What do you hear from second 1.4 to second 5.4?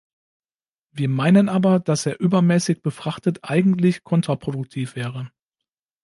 aber, dass er übermäßig befrachtet eigentlich kontraproduktiv wäre.